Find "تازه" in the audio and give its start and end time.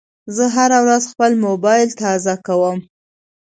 2.01-2.33